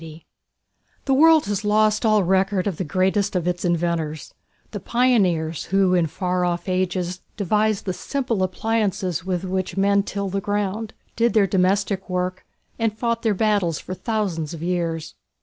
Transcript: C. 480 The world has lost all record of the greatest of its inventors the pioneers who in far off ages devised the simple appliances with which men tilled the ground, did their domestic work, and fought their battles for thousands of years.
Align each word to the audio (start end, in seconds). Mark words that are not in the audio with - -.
C. 0.01 0.25
480 1.05 1.05
The 1.05 1.13
world 1.13 1.45
has 1.45 1.63
lost 1.63 2.07
all 2.07 2.23
record 2.23 2.65
of 2.65 2.77
the 2.77 2.83
greatest 2.83 3.35
of 3.35 3.47
its 3.47 3.63
inventors 3.63 4.33
the 4.71 4.79
pioneers 4.79 5.65
who 5.65 5.93
in 5.93 6.07
far 6.07 6.43
off 6.43 6.67
ages 6.67 7.21
devised 7.37 7.85
the 7.85 7.93
simple 7.93 8.41
appliances 8.41 9.23
with 9.23 9.43
which 9.43 9.77
men 9.77 10.01
tilled 10.01 10.31
the 10.31 10.41
ground, 10.41 10.95
did 11.15 11.33
their 11.35 11.45
domestic 11.45 12.09
work, 12.09 12.43
and 12.79 12.97
fought 12.97 13.21
their 13.21 13.35
battles 13.35 13.77
for 13.77 13.93
thousands 13.93 14.55
of 14.55 14.63
years. 14.63 15.13